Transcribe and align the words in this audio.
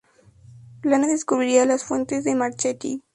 Lane 0.81 1.05
descubriría 1.09 1.63
las 1.67 1.83
fuentes 1.83 2.23
de 2.23 2.33
Marchetti. 2.33 3.03